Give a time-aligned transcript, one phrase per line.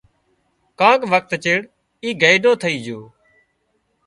[0.79, 1.59] ڪانڪ وکت چيڙ
[2.03, 2.99] اي گئيڍو ٿئي جھو